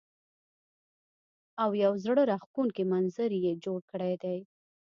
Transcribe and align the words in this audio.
او 1.63 1.69
يو 1.83 1.91
زړۀ 2.03 2.23
راښکونکے 2.31 2.83
منظر 2.91 3.31
يې 3.43 3.53
جوړ 3.63 3.79
کړے 3.91 4.13
دے 4.21 4.35
ـ 4.41 4.43